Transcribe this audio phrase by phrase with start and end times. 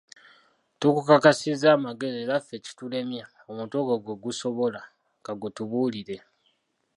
[0.79, 4.81] Tukukakasizza amagezi era ffe kitulemye omutwe gwo gwe gusobola,
[5.25, 6.17] ka gutubuulire.